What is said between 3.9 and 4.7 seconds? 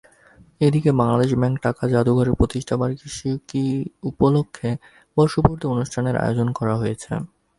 উপলক্ষে